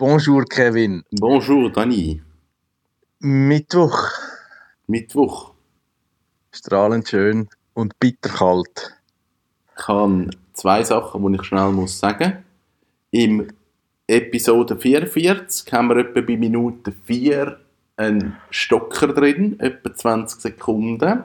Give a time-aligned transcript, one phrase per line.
[0.00, 1.04] Bonjour Kevin.
[1.10, 2.22] Bonjour Dani.
[3.18, 4.08] Mittwoch.
[4.86, 5.52] Mittwoch.
[6.50, 8.96] Strahlend schön und bitterkalt.
[9.76, 12.42] Ich habe zwei Sachen, die ich schnell muss sagen.
[13.10, 13.48] Im
[14.06, 17.60] Episode 44 haben wir etwa bei Minute 4
[17.98, 21.24] einen Stocker drin, etwa 20 Sekunden.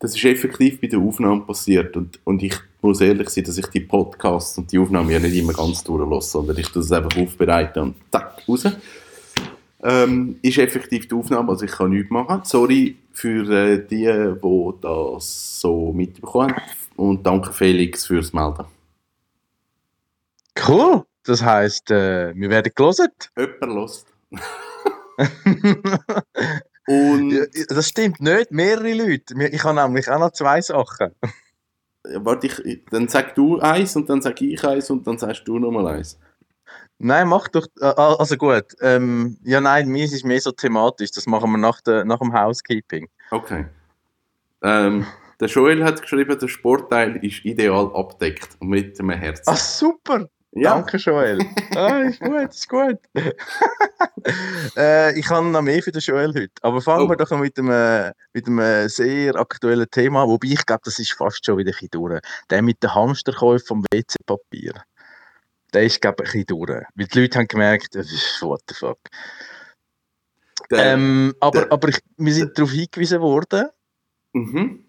[0.00, 2.56] Das ist effektiv bei der Aufnahme passiert und, und ich
[2.86, 6.30] muss ehrlich sein, dass ich die Podcasts und die Aufnahmen ja nicht immer ganz durchlasse,
[6.30, 8.64] sondern ich das einfach aufbereite und zack, raus.
[9.82, 12.40] Ähm, ist effektiv die Aufnahme, also ich kann nichts machen.
[12.44, 16.62] Sorry für äh, die, die das so mitbekommen haben
[16.96, 18.66] und danke Felix fürs Melden.
[20.66, 21.04] Cool.
[21.24, 23.08] Das heisst, äh, wir werden gelesen.
[23.36, 24.06] Jemand lost.
[26.86, 29.34] und Ja, Das stimmt nicht, mehrere Leute.
[29.50, 31.10] Ich habe nämlich auch noch zwei Sachen.
[32.16, 35.58] Warte, ich, dann sag du eins und dann sag ich eins und dann sagst du
[35.58, 36.18] nochmal eins.
[36.98, 37.66] Nein, mach doch.
[37.80, 38.64] äh, Also gut.
[38.80, 41.10] Ähm, ja, nein, mir ist es mehr so thematisch.
[41.10, 43.08] Das machen wir nach, der, nach dem Housekeeping.
[43.30, 43.66] Okay.
[44.62, 45.06] Ähm,
[45.38, 49.42] der Joel hat geschrieben, der Sportteil ist ideal abdeckt mit einem Herz.
[49.46, 50.28] Ah, super.
[50.56, 51.38] Ja, Danke, Joel.
[51.76, 52.98] ah, ist gut, ist gut.
[54.76, 56.52] äh, ich habe noch mehr für den Joel heute.
[56.62, 57.08] Aber fangen Oh.
[57.08, 60.26] wir doch mit einem, mit einem sehr aktuellen Thema.
[60.26, 62.20] Wobei ich glaube, das ist fast schon wieder ein bisschen durch.
[62.50, 64.72] Der mit den Hamsterkäufen vom WC-Papier.
[65.72, 66.84] Der ist, glaube ich, ein bisschen durch.
[66.94, 68.04] Weil die Leute haben gemerkt, äh,
[68.40, 68.98] what the fuck.
[70.70, 73.66] der, ähm, aber der- aber ich, wir sind darauf hingewiesen worden,
[74.32, 74.84] mhm.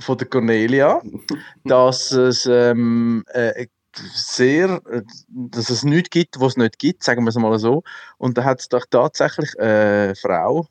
[0.00, 1.00] von der Cornelia,
[1.64, 3.66] dass es ähm, äh,
[4.14, 7.82] sehr, äh, dass es nichts gibt, was es nicht gibt, sagen wir es mal so.
[8.18, 10.66] Und da hat es doch tatsächlich eine Frau,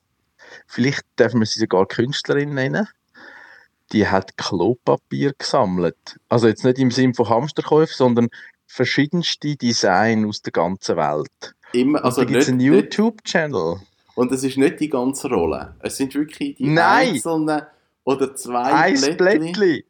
[0.67, 2.87] vielleicht dürfen wir sie sogar Künstlerin nennen,
[3.91, 6.17] die hat Klopapier gesammelt.
[6.29, 8.29] Also jetzt nicht im Sinn von Hamsterkäufen, sondern
[8.65, 11.55] verschiedenste Design aus der ganzen Welt.
[11.73, 13.77] Immer, Also da gibt es einen YouTube-Channel.
[14.15, 15.75] und es ist nicht die ganze Rolle.
[15.79, 17.09] Es sind wirklich die Nein!
[17.13, 17.61] einzelnen
[18.03, 19.83] oder zwei Ein Blättchen Blättchen.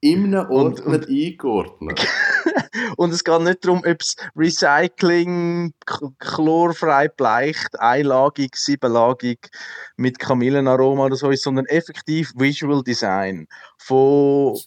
[0.00, 2.06] in einem Und- Ordner eingeordnet.
[2.96, 5.72] Und es geht nicht darum, ob es Recycling,
[6.18, 9.38] chlorfrei bleicht, einlagig, siebenlagig
[9.96, 13.46] mit Kamillenaroma oder so ist, sondern effektiv Visual Design.
[13.78, 14.58] Von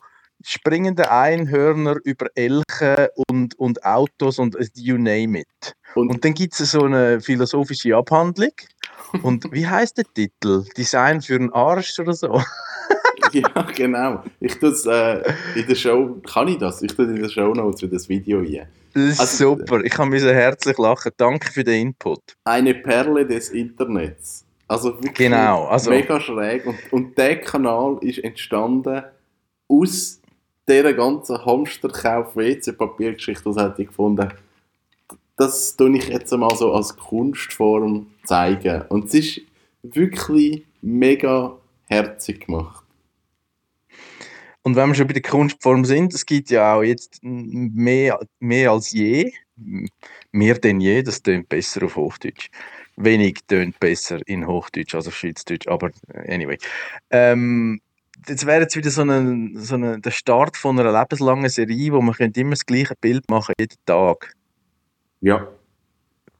[0.43, 5.75] springenden Einhörner über Elche und, und Autos und äh, you name it.
[5.95, 8.51] Und, Und dann gibt es so eine philosophische Abhandlung.
[9.21, 10.65] Und wie heißt der Titel?
[10.75, 12.41] Design für einen Arsch oder so?
[13.55, 14.23] ja, genau.
[14.39, 15.21] Ich tue es äh,
[15.55, 16.81] in der Show, kann ich das?
[16.81, 18.67] Ich tue in der Show Notes für das Video rein.
[18.93, 19.83] Das ist Also- super.
[19.83, 21.11] Ich kann mir herzlich lachen.
[21.17, 22.19] Danke für den Input.
[22.45, 24.45] Eine Perle des Internets.
[24.67, 26.65] Also wirklich Genau, also- mega schräg.
[26.65, 29.03] Und, und der Kanal ist entstanden
[29.67, 30.19] aus
[30.67, 34.29] dieser ganzen Hamsterkauf-WC-Papiergeschichte, das hätte ich gefunden.
[35.35, 38.83] Das tue ich jetzt einmal so als Kunstform zeigen.
[38.89, 39.41] Und es ist
[39.81, 41.57] wirklich mega
[41.87, 42.82] herzig gemacht.
[44.63, 48.71] Und wenn wir schon bei der Kunstform sind, es gibt ja auch jetzt mehr, mehr
[48.71, 49.31] als je,
[50.31, 52.49] mehr denn je, das tönt besser auf Hochdeutsch.
[52.95, 55.91] Wenig tönt besser in Hochdeutsch als auf Schweizerdeutsch, aber
[56.27, 56.57] anyway.
[57.09, 57.81] Ähm,
[58.27, 62.01] jetzt wäre jetzt wieder so, eine, so eine, der Start von einer lebenslangen Serie, wo
[62.01, 64.33] man könnte immer das gleiche Bild machen, jeden Tag,
[65.19, 65.47] Ja.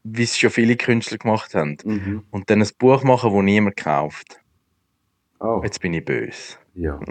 [0.04, 1.78] wie es schon viele Künstler gemacht haben.
[1.84, 2.24] Mhm.
[2.32, 4.40] Und dann ein Buch machen, das niemand kauft.
[5.42, 6.56] Oh, Jetzt bin ich böse.
[6.74, 7.00] ja.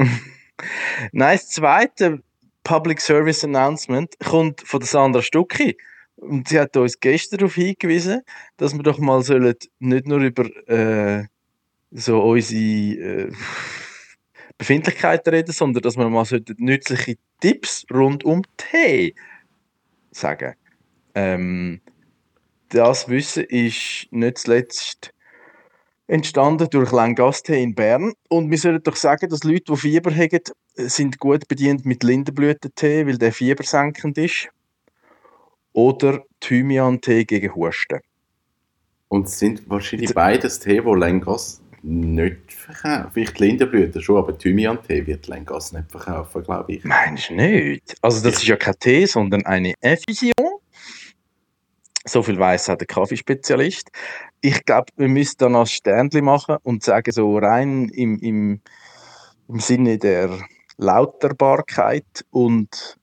[1.12, 2.22] Nein, das zweite
[2.64, 5.76] Public Service Announcement kommt von der Sandra Stucki.
[6.16, 8.22] Und sie hat uns gestern darauf hingewiesen,
[8.56, 11.24] dass wir doch mal sollen nicht nur über äh,
[11.90, 13.32] so unsere äh,
[14.58, 19.14] Befindlichkeiten reden, sondern dass wir mal sollten nützliche Tipps rund um Tee
[20.12, 20.54] sagen.
[21.14, 21.80] Ähm,
[22.68, 25.12] das Wissen ist nicht zuletzt
[26.12, 28.12] entstanden durch Langasttee in Bern.
[28.28, 30.40] Und wir sollten doch sagen, dass Leute, die Fieber haben,
[30.74, 34.48] sind gut bedient mit Lindenblütentee, weil der fiebersenkend ist.
[35.72, 38.00] Oder Thymian-Tee gegen Husten.
[39.08, 43.10] Und es sind wahrscheinlich beides Tee, die Lengas nicht verkaufen.
[43.14, 46.84] Vielleicht Lindenblüte schon, aber Thymian-Tee wird Lengas nicht verkaufen, glaube ich.
[46.84, 47.94] Meinst du nicht?
[48.02, 50.60] Also das ist ja kein Tee, sondern eine Infusion.
[52.04, 53.90] So viel weiß auch der Kaffeespezialist.
[54.40, 58.60] Ich glaube, wir müssen dann als Sternli machen und sagen, so rein im, im,
[59.48, 60.38] im Sinne der
[60.78, 62.98] Lauterbarkeit und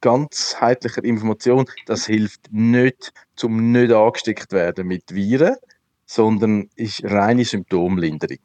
[0.00, 5.56] ganzheitlicher Information, das hilft nicht, zum nicht angesteckt werden mit Viren,
[6.06, 8.40] sondern ist reine Symptomlinderung.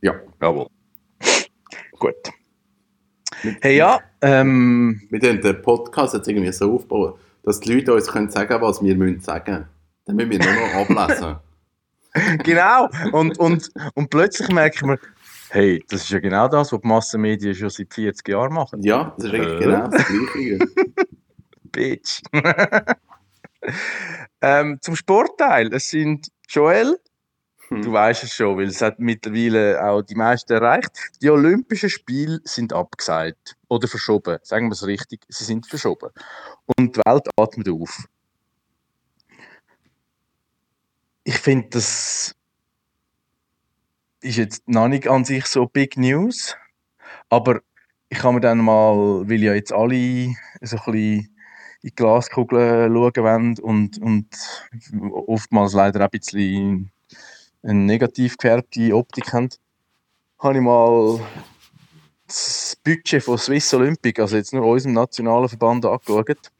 [0.00, 0.14] Ja.
[0.40, 0.68] Jawohl.
[1.98, 2.14] Gut.
[3.60, 8.30] Hey ja, ähm, Wir den Podcast jetzt irgendwie so aufbauen, dass die Leute uns können
[8.30, 9.66] sagen was wir müssen sagen.
[10.04, 11.36] Dann müssen wir nur noch ablesen.
[12.44, 12.88] genau.
[13.12, 14.98] Und, und, und plötzlich merken wir,
[15.50, 18.82] hey, das ist ja genau das, was die Massenmedien schon seit 40 Jahren machen.
[18.82, 19.58] Ja, das ist äh.
[19.58, 20.58] genau das Gleiche.
[21.72, 22.20] Bitch.
[24.40, 25.72] ähm, zum Sportteil.
[25.72, 26.98] Es sind Joel,
[27.68, 27.82] hm.
[27.82, 30.90] du weißt es schon, weil es hat mittlerweile auch die meisten erreicht.
[31.22, 34.38] Die Olympischen Spiele sind abgesagt oder verschoben.
[34.42, 36.10] Sagen wir es richtig, sie sind verschoben.
[36.76, 38.04] Und die Welt atmet auf.
[41.24, 42.34] Ich finde, das
[44.20, 46.56] ist jetzt noch nicht an sich so Big News,
[47.28, 47.60] aber
[48.08, 51.28] ich kann mir dann mal, weil ja jetzt alle so ein bisschen in
[51.82, 54.28] die Glaskugel schauen wollen und, und
[55.26, 56.92] oftmals leider auch ein bisschen
[57.62, 59.48] eine negativ gefärbte Optik haben,
[60.38, 61.20] habe ich mal
[62.26, 66.50] das Budget von Swiss Olympic, also jetzt nur unserem nationalen Verband, angeschaut.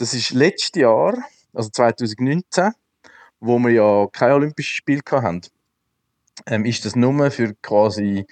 [0.00, 1.12] Das ist letztes Jahr,
[1.52, 2.72] also 2019,
[3.38, 5.42] wo wir ja kein Olympisches Spiel hatten,
[6.46, 8.26] ähm, ist das nur für quasi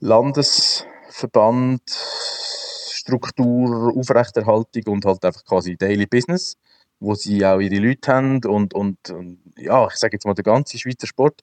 [0.00, 6.56] Landesverband, Struktur, Aufrechterhaltung und halt einfach quasi Daily Business,
[7.00, 10.44] wo sie auch ihre Leute haben und, und, und ja, ich sage jetzt mal, der
[10.44, 11.42] ganze Schweizer Sport,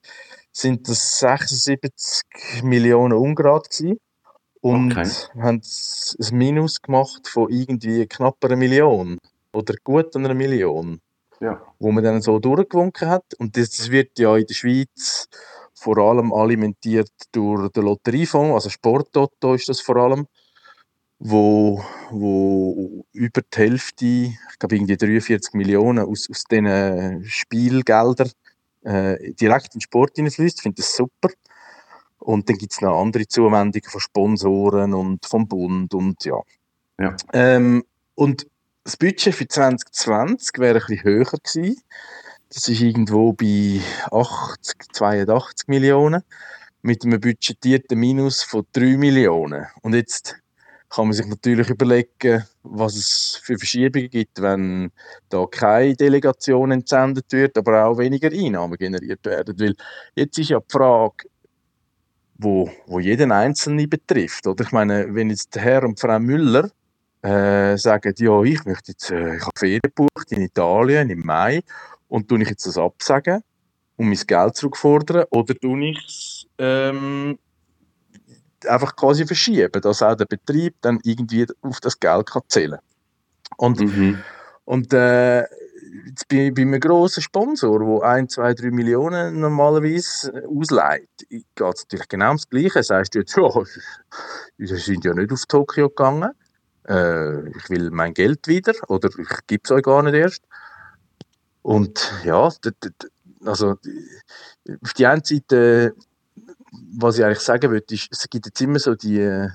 [0.50, 4.00] sind das 76 Millionen Ungrad gewesen
[4.60, 5.08] und okay.
[5.40, 9.20] haben ein Minus gemacht von irgendwie knapp einer Million
[9.56, 11.00] oder gut einer Million,
[11.40, 11.60] ja.
[11.78, 15.28] wo man dann so durchgewunken hat und das wird ja in der Schweiz
[15.74, 20.26] vor allem alimentiert durch den Lotteriefonds, also Sporttoto ist das vor allem,
[21.18, 28.30] wo, wo über die Hälfte, ich glaube irgendwie 43 Millionen aus, aus diesen Spielgeldern
[28.82, 30.58] äh, direkt in den Sport hineinfließt.
[30.58, 31.30] Ich finde das super.
[32.18, 36.40] Und dann gibt es noch andere Zuwendungen von Sponsoren und vom Bund und ja.
[36.98, 37.16] ja.
[37.32, 38.46] Ähm, und
[38.86, 41.82] das Budget für 2020 wäre ein bisschen höher gewesen.
[42.50, 43.80] Das ist irgendwo bei
[44.12, 46.22] 80, 82 Millionen
[46.82, 49.66] mit einem budgetierten Minus von 3 Millionen.
[49.82, 50.36] Und jetzt
[50.88, 54.92] kann man sich natürlich überlegen, was es für Verschiebungen gibt, wenn
[55.30, 59.58] da keine Delegation entsendet wird, aber auch weniger Einnahmen generiert werden.
[59.58, 59.74] Weil
[60.14, 61.28] jetzt ist ja die Frage,
[62.38, 64.46] wo, wo jeden Einzelnen betrifft.
[64.46, 66.70] Oder ich meine, wenn jetzt der Herr und Frau Müller
[67.26, 71.62] äh, sagen, ja, ich möchte jetzt, äh, ich habe Ferien gebucht in Italien im Mai
[72.08, 73.42] und tue ich jetzt das absagen
[73.96, 77.38] und mein Geld zurückfordern oder tue ich es ähm,
[78.66, 82.78] einfach quasi verschieben, dass auch der Betrieb dann irgendwie auf das Geld kann zählen
[83.56, 84.22] Und, mhm.
[84.64, 85.40] und äh,
[86.06, 91.82] jetzt bei, bei einem grossen Sponsor, der 1, 2, 3 Millionen normalerweise ausleiht, geht es
[91.82, 92.82] natürlich genau ums Gleiche.
[92.82, 93.50] Sagst du jetzt, ja,
[94.58, 96.30] wir sind ja nicht auf Tokio gegangen,
[96.88, 100.42] äh, ich will mein Geld wieder oder ich gebe es euch gar nicht erst.
[101.62, 102.50] Und ja,
[103.44, 103.76] also
[104.82, 105.94] auf die einen Seite
[106.96, 109.48] was ich eigentlich sagen würde, ist, es gibt jetzt immer so die,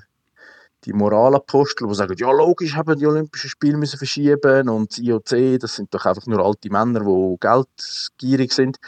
[0.84, 5.60] die Moralapostel, die sagen, ja logisch haben die Olympischen Spiele müssen verschieben und das IOC,
[5.60, 8.78] das sind doch einfach nur alte Männer, die geldgierig sind.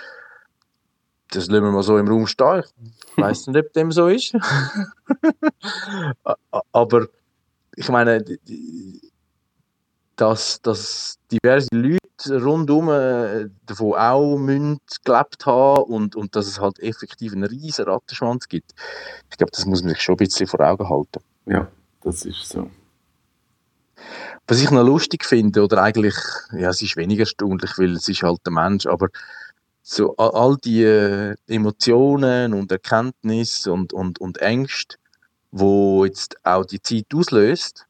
[1.30, 2.62] Das lassen wir mal so im Raum stehen.
[3.10, 4.34] Ich weiß nicht, ob dem so ist.
[6.72, 7.08] Aber
[7.76, 8.24] ich meine,
[10.16, 16.60] dass, dass diverse Leute rundum äh, davon auch müssen gelebt haben und, und dass es
[16.60, 18.72] halt effektiv einen riesen Rattenschwanz gibt.
[19.30, 21.20] Ich glaube, das muss man sich schon ein bisschen vor Augen halten.
[21.46, 21.68] Ja,
[22.02, 22.70] das ist so.
[24.46, 26.16] Was ich noch lustig finde, oder eigentlich,
[26.52, 29.08] ja, es ist weniger erstaunlich, weil es ist halt der Mensch, aber
[29.82, 34.96] so all die äh, Emotionen und Erkenntnisse und, und, und Ängste,
[35.56, 37.86] wo jetzt auch die Zeit auslöst,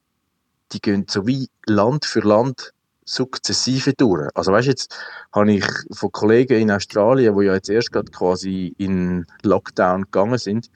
[0.71, 2.73] die gehen so wie Land für Land
[3.05, 4.29] sukzessive durch.
[4.35, 4.95] Also weißt jetzt
[5.33, 10.37] habe ich von Kollegen in Australien, die ja jetzt erst gerade quasi in Lockdown gegangen
[10.37, 10.69] sind,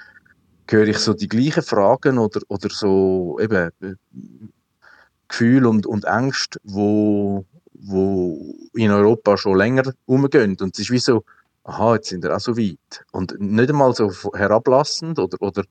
[0.67, 3.93] höre ich so die gleichen Fragen oder, oder so eben äh,
[5.27, 10.57] Gefühle und, und Ängste, wo, wo in Europa schon länger umgehen.
[10.59, 11.23] Und es ist wie so,
[11.65, 13.05] aha, jetzt sind wir auch so weit.
[13.11, 15.63] Und nicht einmal so herablassend oder, oder,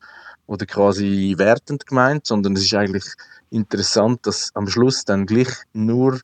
[0.48, 3.04] oder quasi wertend gemeint, sondern es ist eigentlich
[3.50, 6.20] interessant, dass am Schluss dann gleich nur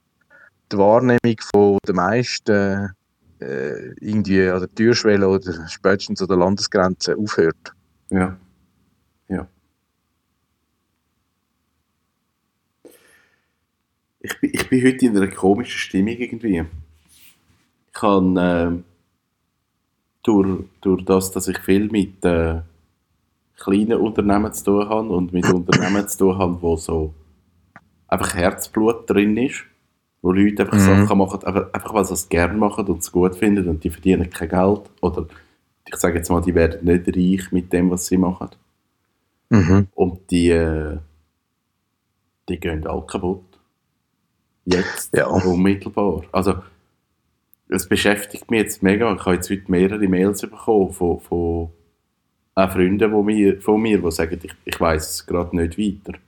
[0.73, 2.91] die Wahrnehmung von den meisten
[3.41, 7.75] äh, irgendwie an der Türschwelle oder spätestens an der Landesgrenze aufhört.
[8.09, 8.37] Ja.
[9.29, 9.47] Ja.
[14.21, 16.65] Ich bin, ich bin heute in einer komischen Stimmung irgendwie.
[17.87, 18.71] Ich kann äh,
[20.23, 22.63] durch, durch das, dass ich viel mit äh,
[23.59, 27.15] kleinen Unternehmen zu tun habe und mit Unternehmen zu tun habe, wo so
[28.09, 29.65] einfach Herzblut drin ist,
[30.23, 31.07] wo Leute einfach Mhm.
[31.07, 33.91] Sachen machen, einfach, einfach weil sie es gerne machen und es gut finden und die
[33.91, 34.83] verdienen kein Geld.
[35.01, 35.27] Oder
[35.87, 38.49] ich sage jetzt mal, die werden nicht reich mit dem, was sie machen.
[39.51, 39.89] Mhm.
[39.95, 40.99] Und die, äh,
[42.49, 43.43] die gehen alle kaputt.
[44.65, 45.27] Jetzt, Ja.
[45.27, 46.23] unmittelbar.
[46.33, 46.55] Also,
[47.69, 49.13] es beschäftigt mich jetzt mega.
[49.15, 51.71] Ich habe jetzt heute mehrere Mails bekommen von, von
[52.55, 56.19] auch Freunden von mir, von mir, die sagen, ich, ich weiß es gerade nicht weiter.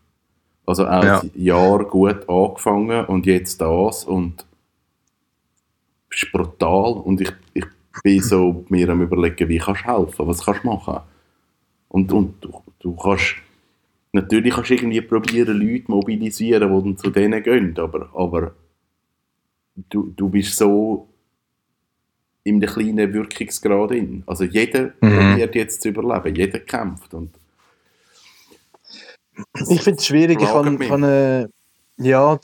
[0.66, 1.20] Also auch Ja.
[1.20, 4.44] ein Jahr gut angefangen und jetzt das und
[6.10, 7.64] es ist brutal und ich, ich
[8.02, 11.00] bin so mir am überlegen, wie kannst du helfen, was kannst du machen.
[11.88, 13.36] Und, und du, du kannst
[14.12, 18.54] natürlich kannst du irgendwie probieren, Leute mobilisieren, die dann zu denen gehen, aber, aber
[19.90, 21.08] du, du bist so
[22.46, 24.22] in einem kleinen Wirkungsgrad in.
[24.26, 25.30] Also jeder Mhm.
[25.30, 27.12] probiert jetzt zu überleben, jeder kämpft.
[27.12, 27.34] Und
[29.68, 30.40] Ich finde es schwierig.
[30.40, 31.48] Ich kann, kann äh,
[31.98, 32.38] ja,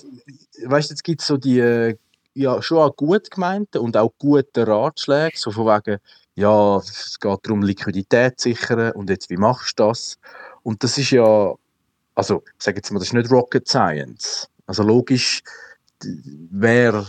[0.64, 1.97] weißt du, jetzt gibt es so die, äh,
[2.35, 5.99] ja, schon auch gut gemeinten und auch gute Ratschläge, so von wegen,
[6.35, 10.18] ja, es geht darum, Liquidität zu sichern und jetzt, wie machst du das?
[10.64, 11.54] Und das ist ja,
[12.14, 14.49] also, ich sage jetzt mal, das ist nicht Rocket Science.
[14.66, 15.42] Also logisch,
[16.50, 17.06] wer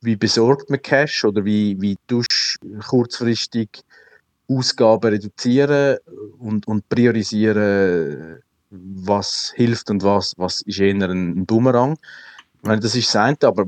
[0.00, 3.68] wie besorgt man Cash oder wie, wie tust kurzfristig
[4.48, 5.98] Ausgaben reduzieren
[6.38, 11.98] und, und priorisieren, was hilft und was, was ist eher ein Bumerang?
[12.60, 13.66] Ich meine, das ist das eine, aber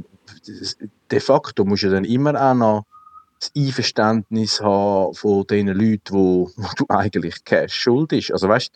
[1.10, 2.86] de facto musst du dann immer auch noch
[3.40, 8.30] das Einverständnis haben von den Leuten, wo, wo du eigentlich Cash schuld ist.
[8.32, 8.70] Also weißt,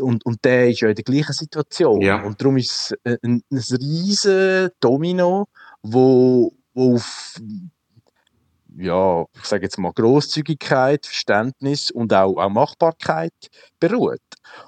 [0.00, 2.00] und, und der ist ja in der gleichen Situation.
[2.00, 2.22] Ja.
[2.22, 5.48] Und darum ist es ein, ein riesen Domino,
[5.82, 7.40] wo, wo auf
[8.76, 13.34] ja, ich sage jetzt mal Großzügigkeit, Verständnis und auch, auch Machbarkeit
[13.80, 14.20] beruht.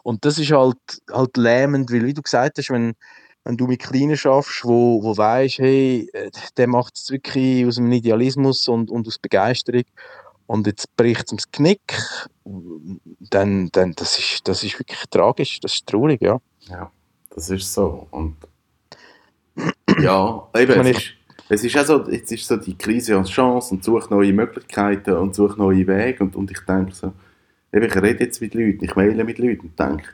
[0.02, 0.76] Und das ist halt,
[1.10, 2.94] halt lähmend, weil wie du gesagt hast, wenn,
[3.44, 7.76] wenn du mit Kleinen schaffst, wo, wo weißt, hey, äh, der macht es wirklich aus
[7.76, 9.84] dem Idealismus und, und aus Begeisterung
[10.46, 11.80] und jetzt bricht es ums Knick,
[13.30, 16.40] dann, dann das, ist, das ist wirklich tragisch, das ist traurig, ja.
[16.68, 16.90] Ja,
[17.34, 18.06] das ist so.
[18.10, 18.36] Und
[20.00, 21.12] ja, eben, meine, es, ist,
[21.48, 25.14] es ist auch so, jetzt ist so die Krise als Chance und sucht neue Möglichkeiten
[25.14, 27.12] und sucht neue Wege und, und ich denke so,
[27.72, 30.10] eben, ich rede jetzt mit Leuten, ich maile mit Leuten und denke,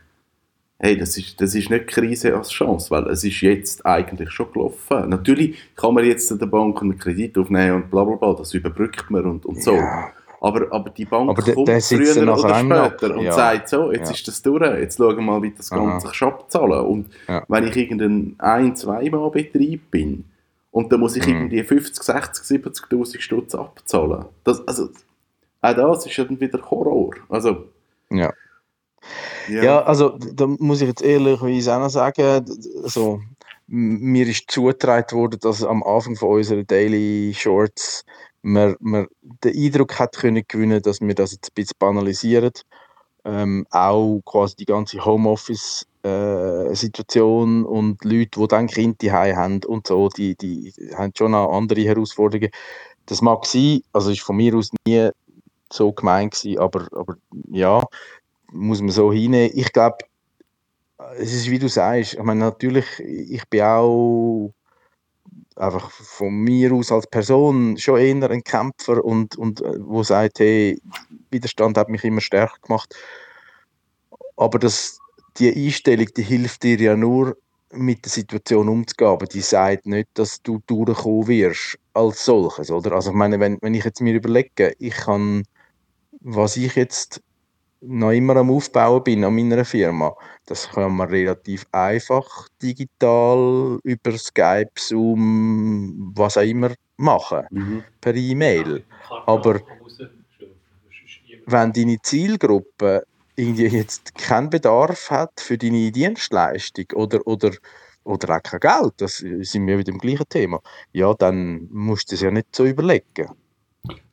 [0.78, 4.52] hey, das ist, das ist nicht Krise als Chance, weil es ist jetzt eigentlich schon
[4.52, 5.08] gelaufen.
[5.08, 8.54] Natürlich kann man jetzt an der Bank einen Kredit aufnehmen und bla bla bla, das
[8.54, 9.74] überbrückt man und, und so.
[9.74, 10.12] Ja.
[10.40, 13.32] Aber, aber die Bank Aber kommt der früher oder später und Ja.
[13.32, 14.14] sagt so, jetzt Ja.
[14.14, 15.68] ist das durch, jetzt schauen wir mal, wie das.
[15.68, 16.86] Ganze sich abzahlen.
[16.86, 17.06] Und
[17.48, 20.24] wenn ich irgendein ein-, zweimal Betrieb bin
[20.70, 21.32] und dann muss ich Mhm.
[21.50, 24.26] irgendwie 50, 60, 70'000 Stutz abzahlen.
[24.44, 24.90] Das, also,
[25.60, 27.14] auch das ist ja dann wieder Horror.
[27.28, 27.64] Also,
[28.10, 28.32] Ja.
[29.48, 29.62] Ja.
[29.62, 32.44] Ja, also da muss ich jetzt ehrlicherweise auch noch sagen,
[32.82, 33.20] also,
[33.66, 38.04] mir ist zugetragen worden, dass am Anfang von unseren Daily Shorts
[38.42, 42.52] man, man den Eindruck hat können gewinnen, dass wir das jetzt ein bisschen banalisieren.
[43.24, 50.08] Ähm, auch quasi die ganze Homeoffice-Situation und Leute, die dann Kinder daheim haben und so,
[50.08, 52.50] die, die haben schon noch andere Herausforderungen.
[53.06, 55.10] Das mag sein, also ist von mir aus nie
[55.70, 57.16] so gemeint gewesen, aber, aber
[57.50, 57.82] ja,
[58.52, 59.52] muss man so hinnehmen.
[59.54, 59.98] Ich glaube,
[61.18, 64.52] es ist wie du sagst, ich meine, natürlich, ich bin auch
[65.56, 70.38] einfach von mir aus als Person schon eher ein Kämpfer und, und äh, wo sagt,
[70.38, 70.80] hey,
[71.30, 72.94] Widerstand hat mich immer stärker gemacht.
[74.36, 74.98] Aber das,
[75.36, 77.36] die Einstellung, die hilft dir ja nur,
[77.72, 82.92] mit der Situation umzugehen, aber die sagt nicht, dass du durchkommen wirst als solches, oder?
[82.92, 85.44] Also ich meine, wenn, wenn ich jetzt mir überlege, ich kann,
[86.20, 87.20] was ich jetzt
[87.80, 90.14] noch immer am Aufbauen bin an meiner Firma,
[90.46, 97.84] das kann man relativ einfach digital über Skype, Zoom, was auch immer machen, Mhm.
[98.00, 98.84] per E-Mail.
[99.26, 99.60] Aber
[101.46, 103.04] wenn deine Zielgruppe
[103.36, 107.52] irgendwie jetzt keinen Bedarf hat für deine Dienstleistung oder, oder,
[108.04, 110.60] oder auch kein Geld, das sind wir wieder im gleichen Thema,
[110.92, 113.30] ja, dann musst du es ja nicht so überlegen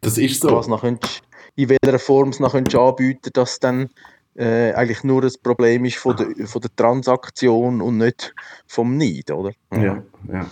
[0.02, 0.56] Das ist so.
[0.56, 1.24] was noch könntest,
[1.56, 3.90] in welcher Form es noch könntest anbieten dass dann
[4.36, 8.34] äh, eigentlich nur ein Problem ist von der, von der Transaktion und nicht
[8.68, 9.52] vom Need, oder?
[9.72, 10.46] Ja, ja.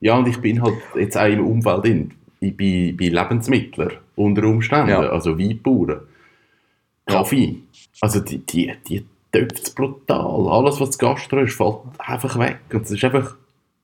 [0.00, 2.14] Ja, und ich bin halt jetzt auch im Umfeld in.
[2.38, 5.00] Ich bin bei Lebensmittlern unter Umständen, Ja.
[5.00, 6.02] also Weinbauern,
[7.06, 7.56] Kaffee.
[8.00, 10.46] Also die, die, die töpft es brutal.
[10.48, 12.58] Alles, was Gastro ist, fällt einfach weg.
[12.72, 13.34] Und es ist einfach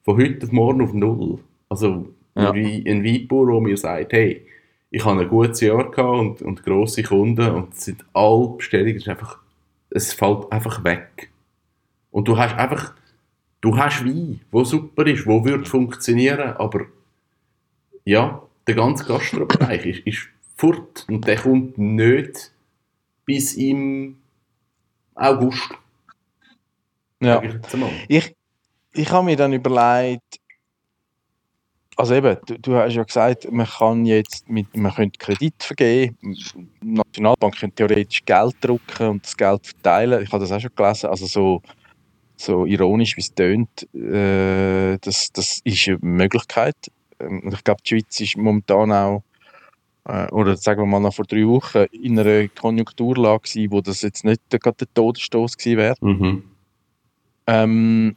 [0.05, 1.39] von heute auf morgen auf null.
[1.69, 2.51] Also Ja.
[2.53, 4.47] Ein Weinbauer, der mir sagt, hey,
[4.95, 8.97] ich habe ein gutes Jahr gehabt und, und grosse Kunden und es sind alle Bestellungen,
[8.97, 9.41] es, einfach,
[9.91, 11.33] es fällt einfach weg.
[12.13, 12.95] Und du hast einfach,
[13.61, 16.87] du hast Wein, wo super ist, wo würde funktionieren, aber
[18.05, 22.53] ja, der ganze Gastrobereich ist, ist fort und der kommt nicht
[23.25, 24.19] bis im
[25.17, 25.71] August.
[27.19, 27.43] Ja.
[28.07, 28.37] Ich,
[28.93, 30.39] ich habe mir dann überlegt,
[31.97, 36.17] also eben, du, du, hast ja gesagt, man kann jetzt mit, man könnte Kredit vergeben,
[36.23, 40.23] die Nationalbank könnte theoretisch Geld drucken und das Geld verteilen.
[40.23, 41.63] Ich habe das auch schon gelesen, also so,
[42.37, 46.77] so ironisch wie es tönt, äh, das, das ist eine Möglichkeit.
[47.21, 49.23] Ähm, ich glaube, die Schweiz ist momentan auch,
[50.07, 54.03] äh, oder sagen wir mal noch vor drei Wochen, in einer Konjunkturlage gewesen, wo das
[54.03, 55.95] jetzt nicht gerade der Todesstoß gewesen wäre.
[56.01, 56.45] Mhm.
[57.47, 58.17] Ähm,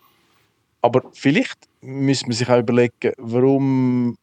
[0.82, 4.18] aber vielleicht müsste man sich auch überlegen, warum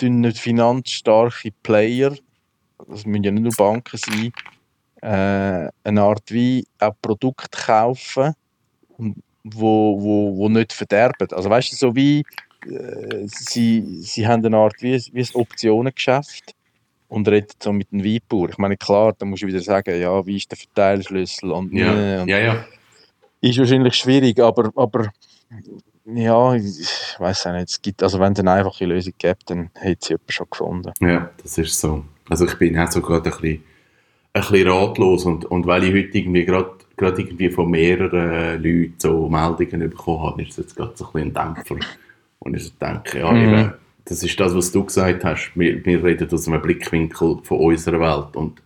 [0.00, 2.14] nicht finanzstarke Player,
[2.88, 4.32] das müssen ja nicht nur Banken sein,
[5.02, 8.34] äh, eine Art wie auch Produkte kaufen,
[9.44, 11.28] wo, wo, wo nicht verderben.
[11.32, 12.24] Also weißt du, so wie
[12.66, 16.54] äh, sie, sie haben eine Art wie, wie ein Optionengeschäft
[17.08, 18.50] und reden so mit dem Weinbauer.
[18.50, 22.22] Ich meine, klar, da musst du wieder sagen, ja, wie ist der Verteilschlüssel und, ja.
[22.22, 22.64] und ja, ja.
[23.40, 25.10] Ist wahrscheinlich schwierig, aber, aber
[26.04, 27.70] ja, ich weiß auch nicht.
[27.70, 30.92] Es gibt, also wenn es eine einfache Lösung gibt, dann hätte sie jemand schon gefunden.
[31.00, 32.04] Ja, das ist so.
[32.28, 33.64] Also ich bin auch so gerade ein bisschen,
[34.32, 38.94] ein bisschen ratlos und, und weil ich heute irgendwie gerade gerade irgendwie von mehreren Leuten
[38.98, 41.76] so Meldungen bekommen habe, ist es jetzt gerade so ein bisschen ein Dämpfer.
[42.38, 43.38] Und ich so denke, ja, mhm.
[43.40, 45.52] eben, das ist das, was du gesagt hast.
[45.54, 48.62] Wir, wir reden aus einem Blickwinkel von unserer Welt und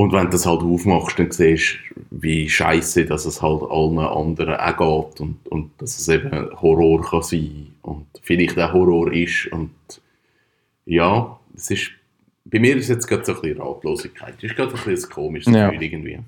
[0.00, 3.98] und wenn du das halt aufmachst, dann siehst du, wie scheiße dass es halt allen
[3.98, 9.12] anderen auch geht und, und dass es eben Horror kann sein und vielleicht auch Horror
[9.12, 9.48] ist.
[9.52, 9.74] Und
[10.86, 11.90] ja, es ist,
[12.46, 14.36] bei mir ist jetzt gerade so ein bisschen Ratlosigkeit.
[14.38, 15.68] Es ist gerade ein bisschen ein komisches ja.
[15.68, 16.20] Gefühl irgendwie.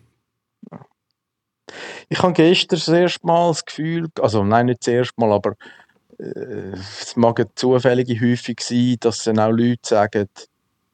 [2.10, 5.56] Ich habe gestern das erste Mal das Gefühl, also nein, nicht das erste Mal, aber
[6.18, 10.28] äh, es mag eine zufällige Häufig sein, dass dann auch Leute sagen,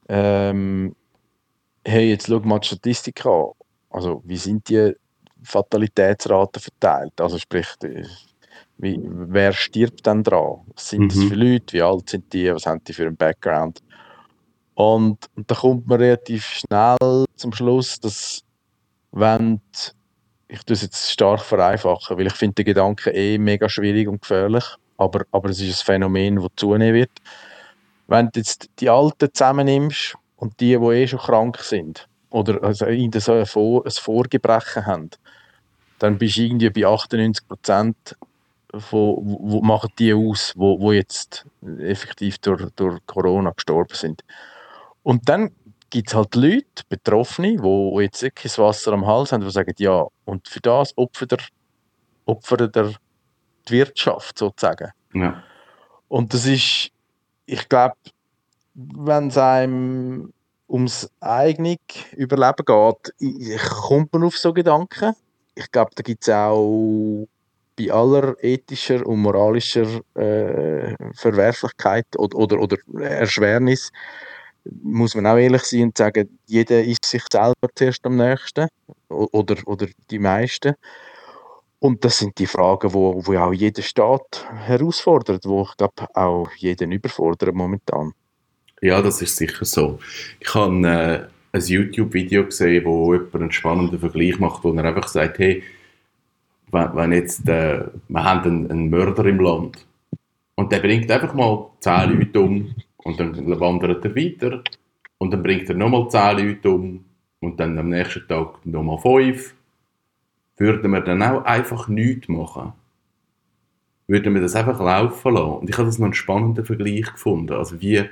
[0.07, 0.95] ähm,
[1.85, 3.51] hey, jetzt schau mal die Statistik an.
[3.89, 4.93] Also, wie sind die
[5.43, 7.19] Fatalitätsraten verteilt?
[7.19, 7.67] Also, sprich,
[8.77, 10.61] wie, wer stirbt denn dran?
[10.73, 11.07] Was sind mhm.
[11.09, 11.73] das für Leute?
[11.73, 12.53] Wie alt sind die?
[12.53, 13.81] Was haben die für einen Background?
[14.75, 18.41] Und, und da kommt man relativ schnell zum Schluss, dass
[19.11, 19.91] wenn die,
[20.53, 24.21] ich tue es jetzt stark vereinfachen, weil ich finde den Gedanken eh mega schwierig und
[24.21, 24.63] gefährlich,
[24.97, 27.11] aber, aber es ist ein Phänomen, das zunehmen wird.
[28.07, 32.85] Wenn du jetzt die Alten zusammennimmst und die, die eh schon krank sind oder also
[32.85, 35.09] so ein, Vor ein Vorgebrechen haben,
[35.99, 38.15] dann bist du irgendwie bei 98 Prozent
[38.71, 41.45] wo, wo machen die aus, wo, wo jetzt
[41.79, 44.23] effektiv durch, durch Corona gestorben sind.
[45.03, 45.51] Und dann
[45.89, 49.73] gibt es halt Leute, Betroffene, die jetzt wirklich das Wasser am Hals haben, die sagen,
[49.79, 51.39] ja, und für das opfert er,
[52.25, 52.93] opfert er
[53.67, 54.91] die Wirtschaft sozusagen.
[55.13, 55.43] Ja.
[56.07, 56.91] Und das ist,
[57.45, 57.95] ich glaube,
[58.79, 60.33] wenn es einem
[60.69, 61.77] ums eigene
[62.15, 65.13] Überleben geht, kommt man auf so Gedanken.
[65.55, 67.27] Ich glaube, da gibt es auch
[67.77, 73.91] bei aller ethischer und moralischer äh, Verwerflichkeit oder, oder, oder Erschwernis,
[74.83, 78.67] muss man auch ehrlich sein und sagen, jeder ist sich selber zuerst am nächsten
[79.07, 80.75] oder, oder die meisten.
[81.79, 86.51] Und das sind die Fragen, wo, wo auch jeder Staat herausfordert, wo ich glaube auch
[86.57, 88.13] jeden überfordert momentan.
[88.81, 89.99] Ja, das ist sicher so.
[90.39, 95.07] Ich habe äh, ein YouTube-Video gesehen, wo jemand einen spannenden Vergleich macht, wo er einfach
[95.09, 95.63] sagt, hey,
[96.71, 99.85] wenn, wenn jetzt, äh, wir haben einen, einen Mörder im Land
[100.55, 104.63] und der bringt einfach mal zehn Leute um und dann wandert er weiter
[105.17, 107.03] und dann bringt er nochmal zehn Leute um
[107.41, 109.55] und dann am nächsten Tag nochmal fünf,
[110.57, 112.73] würden wir dann auch einfach nichts machen?
[114.07, 115.51] Würden wir das einfach laufen lassen?
[115.51, 117.53] Und ich habe das noch einen spannenden Vergleich gefunden.
[117.53, 118.09] Also wie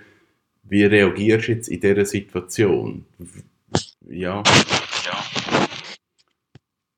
[0.69, 3.05] wie reagierst du jetzt in dieser Situation?
[4.09, 4.43] Ja.
[5.05, 5.67] Ja.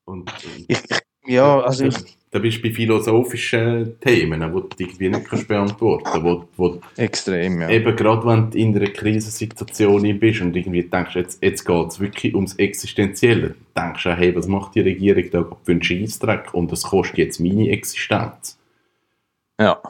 [0.06, 0.32] Und,
[0.68, 0.80] ich,
[1.26, 1.96] ja, also ich,
[2.32, 6.48] da bist du bei philosophischen Themen, die du irgendwie nicht kannst beantworten kannst.
[6.58, 7.70] Wo, Extrem, ja.
[7.70, 12.00] Eben gerade wenn du in einer Krisensituation bist und irgendwie denkst, jetzt, jetzt geht es
[12.00, 16.72] wirklich ums Existenzielle, denkst du, hey, was macht die Regierung da für einen Scheissdreck und
[16.72, 18.60] das kostet jetzt meine Existenz.
[19.60, 19.82] Ja.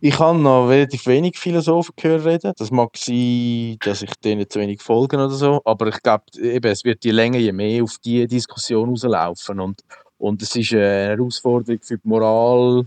[0.00, 2.52] Ich habe noch relativ wenig Philosophen gehört reden.
[2.56, 6.84] Das mag sein, dass ich denen zu wenig folge oder so, aber ich glaube, es
[6.84, 9.82] wird je länger, je mehr auf diese Diskussion rauslaufen und,
[10.18, 12.86] und es ist eine Herausforderung für die Moral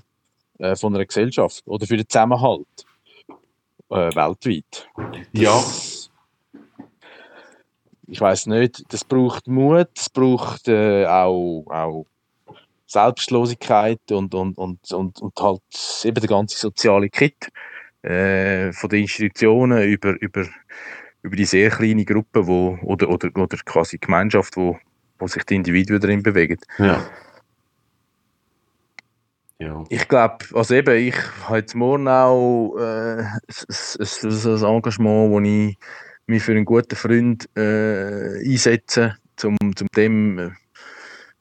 [0.60, 2.68] äh, von einer Gesellschaft oder für den Zusammenhalt.
[3.90, 4.88] äh, weltweit.
[5.34, 5.54] Ja.
[5.54, 6.10] Das,
[8.08, 12.06] ich weiß nicht, das braucht Mut, es braucht äh, auch, auch
[12.88, 15.62] Selbstlosigkeit und, und, und, und, und halt
[16.04, 17.50] eben der ganze soziale Kit
[18.04, 20.46] äh, von den Institutionen über, über,
[21.22, 24.78] über die sehr kleine Gruppe wo, oder, oder, oder quasi Gemeinschaft, wo,
[25.18, 26.60] wo sich die Individuen darin bewegen.
[26.78, 27.04] Ja.
[29.58, 29.86] Ja.
[29.88, 35.78] Ich glaube, also eben, ich habe jetzt morgen auch äh, ein, Engagement, wo ich
[36.28, 40.58] mich für einen guten Freund äh, einsetze, um, um dem ein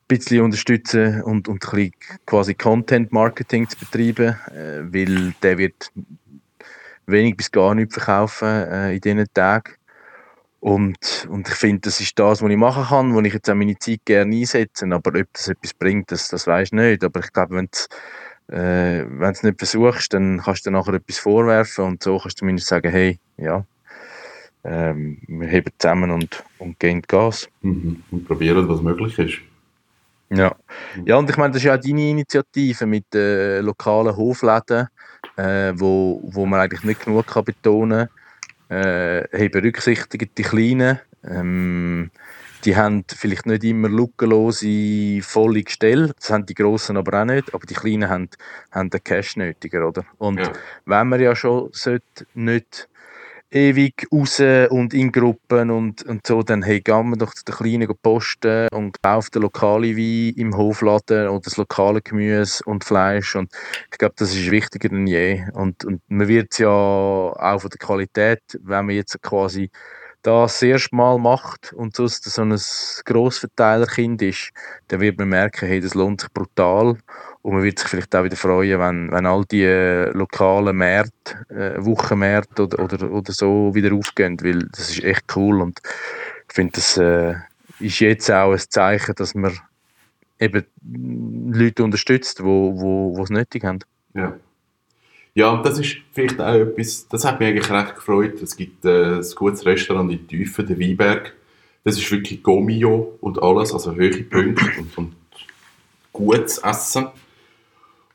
[0.08, 1.94] bisschen unterstützen und, und ein bisschen
[2.26, 5.90] quasi Content Marketing zu betreiben, äh, weil der wird
[7.06, 9.72] wenig bis gar nichts verkaufen äh, in diesen Tagen.
[10.60, 13.54] Und, und ich finde, das ist das, was ich machen kann, wo ich jetzt auch
[13.54, 14.86] meine Zeit gerne einsetze.
[14.86, 17.04] Aber ob das etwas bringt, das, das weiß ich nicht.
[17.04, 17.68] Aber ich glaube, wenn
[18.48, 22.38] du äh, es nicht versuchst, dann kannst du dir nachher etwas vorwerfen und so kannst
[22.38, 23.66] du zumindest sagen, hey, ja,
[24.64, 27.48] ähm, wir heben zusammen und, und gehen Gas.
[27.60, 28.02] Mhm.
[28.10, 29.40] Und probieren, was möglich ist.
[30.36, 30.56] Ja.
[31.04, 34.88] ja, und ich meine, das ist ja auch deine Initiative mit den lokalen Hofläden,
[35.36, 38.08] äh, wo, wo man eigentlich nicht genug kann betonen
[38.68, 38.78] kann.
[38.78, 41.00] Äh, hey, berücksichtigen die Kleinen.
[41.22, 42.10] Ähm,
[42.64, 46.12] die haben vielleicht nicht immer lückenlose, volle Gestelle.
[46.18, 47.52] Das haben die Grossen aber auch nicht.
[47.52, 48.28] Aber die Kleinen haben,
[48.70, 50.04] haben den Cash nötiger, oder?
[50.16, 50.52] Und Ja.
[50.86, 52.88] wenn man ja schon sollte, nicht
[53.54, 54.40] ewig raus
[54.70, 58.68] und in Gruppen und, und so, dann hey, gehen wir doch zu den Kleinen posten
[58.72, 63.52] und kauft den lokalen Wein im Hofladen oder das lokale Gemüse und Fleisch und
[63.92, 67.70] ich glaube, das ist wichtiger denn je und, und man wird es ja auch von
[67.70, 69.70] der Qualität, wenn man jetzt quasi
[70.22, 72.06] das erste Mal macht und so
[72.42, 72.58] ein
[73.04, 74.50] Grossverteilerkind ist,
[74.88, 76.96] dann wird man merken, hey, das lohnt sich brutal
[77.44, 81.44] und man wird sich vielleicht auch wieder freuen, wenn, wenn all die äh, lokalen Märkte,
[81.50, 85.78] äh, Wochenmärkte oder, oder, oder so wieder aufgehen, weil das ist echt cool und
[86.48, 87.34] ich finde, das äh,
[87.80, 89.58] ist jetzt auch ein Zeichen, dass man
[90.40, 90.64] eben
[91.52, 93.80] Leute unterstützt, die wo, wo, es nötig haben.
[94.14, 94.34] Ja.
[95.34, 98.40] Ja, und das ist vielleicht auch etwas, das hat mich eigentlich recht gefreut.
[98.40, 101.34] Es gibt äh, ein gutes Restaurant in Tiefen, der Weinberg.
[101.82, 105.16] Das ist wirklich Gomio und alles, also hohe Punkte und, und
[106.12, 107.08] gutes Essen.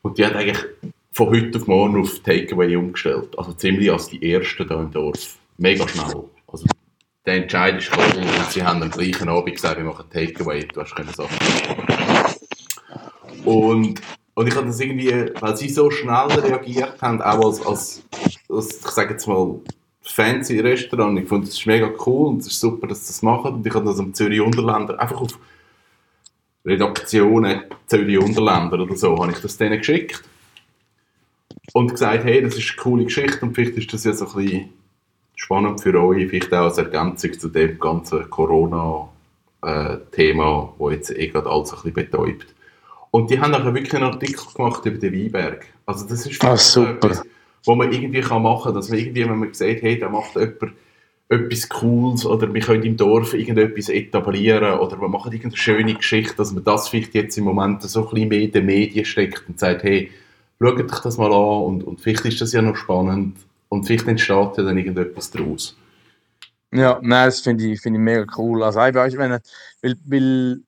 [0.02, 0.64] Und die hat eigentlich
[1.12, 3.38] von heute auf morgen auf Takeaway umgestellt.
[3.38, 5.38] Also ziemlich als die Ersten hier im Dorf.
[5.58, 6.24] Mega schnell.
[6.46, 6.66] Also
[7.26, 10.64] der Entscheid ist gekommen und sie haben am gleichen Abend gesagt, wir machen Takeaway.
[10.64, 11.36] Du hast keine Sachen.
[13.44, 14.00] Und,
[14.34, 18.02] und ich habe das irgendwie, weil sie so schnell reagiert haben, auch als, als,
[18.48, 19.60] als ich sage jetzt mal,
[20.02, 21.18] fancy Restaurant.
[21.18, 23.54] Ich fand, das mega cool und es ist super, dass sie das machen.
[23.54, 25.38] Und ich habe das am Zürich Unterländer einfach auf
[26.64, 30.22] Redaktionen Zürich Unterländer oder so, habe ich das denen geschickt.
[31.72, 34.34] Und gesagt, hey, das ist eine coole Geschichte und vielleicht ist das ja so ein
[34.34, 34.70] bisschen
[35.36, 41.48] spannend für euch, vielleicht auch als Ergänzung zu dem ganzen Corona-Thema, wo jetzt eh gerade
[41.48, 42.54] alles ein bisschen betäubt.
[43.10, 45.66] Und die haben nachher wirklich einen Artikel gemacht über den Weinberg.
[45.86, 46.90] Also das ist so super.
[46.90, 47.22] etwas,
[47.64, 50.34] wo man irgendwie kann machen kann, dass man irgendwie, wenn man sieht, hey, da macht
[50.34, 50.72] jemand
[51.30, 56.34] etwas Cooles oder wir können im Dorf irgendetwas etablieren oder wir machen irgendeine schöne Geschichte,
[56.36, 59.48] dass man das vielleicht jetzt im Moment so ein bisschen mehr in den Medien steckt
[59.48, 60.10] und sagt, hey,
[60.60, 63.36] schaut euch das mal an und, und vielleicht ist das ja noch spannend
[63.68, 65.76] und vielleicht entsteht ja dann irgendetwas daraus.
[66.72, 68.62] Ja, nein, das finde ich, finde ich mega cool.
[68.64, 69.38] Also, ich wenn,
[69.82, 70.60] weil, weil,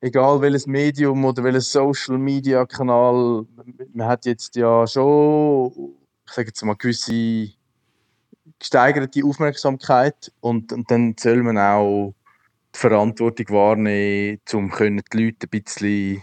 [0.00, 3.44] egal welches Medium oder welches Social Media Kanal,
[3.92, 5.94] man hat jetzt ja schon,
[6.26, 7.50] ich sage jetzt mal, gewisse
[8.60, 12.14] gesteigerte Aufmerksamkeit und, und dann soll man auch
[12.74, 16.22] die Verantwortung wahrnehmen, um können die Leute ein bisschen,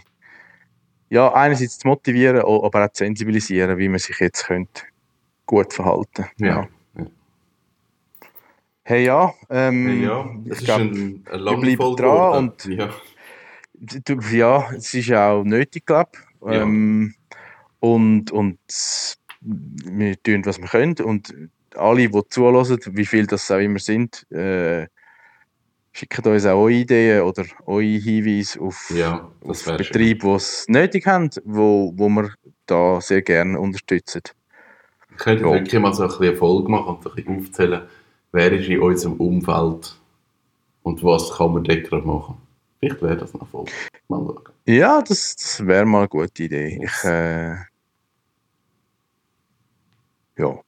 [1.10, 4.82] ja, einerseits zu motivieren, aber auch zu sensibilisieren, wie man sich jetzt könnte
[5.44, 6.26] gut verhalten.
[6.38, 6.66] Ja.
[8.84, 12.90] Hey ja, ähm, Hey, ja, ich das ist glaub, ein, bleiben Folge dran und- ja.
[14.32, 16.46] ja, es ist auch nötig, glaube ich.
[16.46, 16.62] Ja.
[16.62, 17.14] Ähm,
[17.80, 18.58] und, und
[19.40, 20.94] wir tun, was wir können.
[21.00, 21.34] Und
[21.74, 24.86] alle, die zuhören, wie viel das auch immer sind, äh,
[25.92, 29.64] schickt uns auch eure Ideen oder eure Hinweise auf, ja, auf.
[29.64, 32.30] Betriebe, die es nötig haben, wo, wo wir
[32.66, 34.22] da sehr gerne unterstützen.
[35.08, 35.52] Wir könnten Ja.
[35.52, 37.82] wirklich mal so ein bisschen Erfolg machen und ein bisschen aufzählen,
[38.32, 39.96] wer ist in unserem Umfeld
[40.82, 42.36] und was kann man dort gerade machen.
[42.78, 43.68] Vielleicht wäre das noch Erfolg.
[44.08, 44.42] Mal schauen.
[44.66, 46.80] Ja, das, das wäre mal eine gute Idee.
[46.82, 47.56] Ich, äh,
[50.36, 50.60] ja.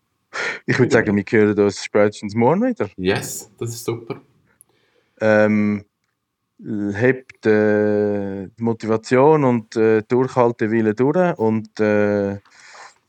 [0.67, 2.89] Ich würde sagen, wir hören uns spätestens morgen wieder.
[2.97, 4.21] Yes, das ist super.
[5.21, 5.85] ähm,
[6.59, 12.39] hebt äh, die Motivation und äh, Durchhaltewille durch und äh,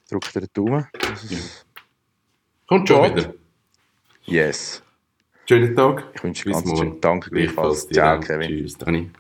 [0.10, 1.66] drückt den Daumen, es
[2.68, 3.34] Kommt schon wieder.
[4.24, 4.82] Yes.
[5.48, 6.06] Schönen Tag.
[6.14, 7.02] Ich wünsche Bis ganz schön.
[7.02, 7.88] Danke gleichfalls.
[7.88, 8.20] dir Ciao.
[8.20, 8.48] Kevin.
[8.48, 9.12] Tschüss, Dani.